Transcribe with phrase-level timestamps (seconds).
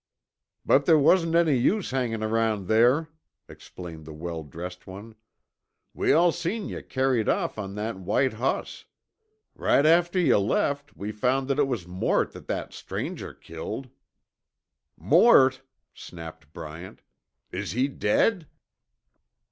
[0.65, 3.09] "But there wasn't any use hangin' around there,"
[3.47, 5.13] explained the well dressed one.
[5.93, 8.85] "We all seen yuh carried off on that white hoss.
[9.53, 13.89] Right after yuh left, we found that it was Mort that that stranger killed."
[14.97, 15.61] "Mort?"
[15.93, 17.03] snapped Bryant.
[17.51, 18.47] "Is he dead?"